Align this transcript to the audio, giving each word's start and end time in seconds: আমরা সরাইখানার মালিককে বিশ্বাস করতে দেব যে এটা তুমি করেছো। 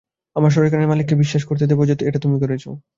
আমরা 0.35 0.49
সরাইখানার 0.49 0.89
মালিককে 0.89 1.15
বিশ্বাস 1.15 1.43
করতে 1.45 1.65
দেব 1.67 1.79
যে 1.85 1.95
এটা 2.07 2.19
তুমি 2.19 2.37
করেছো। 2.39 2.69